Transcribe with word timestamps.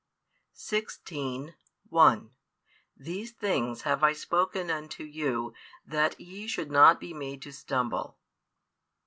xvi. 0.55 1.53
1 1.89 2.31
These 2.97 3.31
things 3.33 3.83
have 3.83 4.03
I 4.03 4.13
spoken 4.13 4.71
unto 4.71 5.03
you, 5.03 5.53
that 5.85 6.19
ye 6.19 6.47
should 6.47 6.71
not 6.71 6.99
be 6.99 7.13
made 7.13 7.43
to 7.43 7.51
stumble. 7.51 8.17